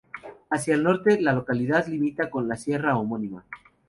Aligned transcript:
Hacia 0.49 0.73
el 0.73 0.81
norte 0.81 1.21
la 1.21 1.31
localidad 1.31 1.85
limita 1.85 2.31
con 2.31 2.47
la 2.47 2.55
sierra 2.57 2.97
homónima. 2.97 3.45